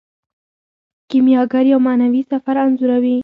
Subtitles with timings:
[1.09, 3.17] کیمیاګر یو معنوي سفر انځوروي.